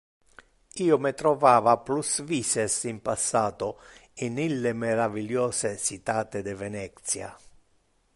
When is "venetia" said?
6.63-7.31